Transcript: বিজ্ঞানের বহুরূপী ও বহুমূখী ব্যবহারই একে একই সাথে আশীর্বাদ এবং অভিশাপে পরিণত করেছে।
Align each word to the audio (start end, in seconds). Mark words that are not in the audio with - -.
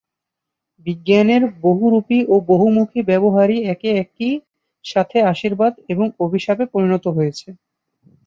বিজ্ঞানের 0.87 1.43
বহুরূপী 1.61 2.19
ও 2.25 2.45
বহুমূখী 2.49 2.99
ব্যবহারই 3.09 3.57
একে 3.73 3.89
একই 4.03 4.31
সাথে 4.85 5.17
আশীর্বাদ 5.31 5.73
এবং 5.89 6.05
অভিশাপে 6.19 6.65
পরিণত 6.73 7.05
করেছে। 7.15 7.47